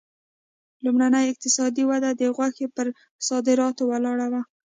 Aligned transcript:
لومړنۍ 0.83 1.25
اقتصادي 1.29 1.83
وده 1.91 2.09
د 2.13 2.21
غوښې 2.37 2.67
پر 2.75 2.87
صادراتو 3.27 3.83
ولاړه 3.87 4.27
وه. 4.33 4.41